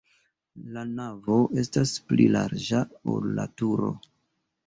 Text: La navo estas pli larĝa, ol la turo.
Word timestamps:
La 0.75 0.83
navo 0.93 1.35
estas 1.63 1.93
pli 2.11 2.25
larĝa, 2.37 2.81
ol 3.17 3.27
la 3.41 3.47
turo. 3.63 3.93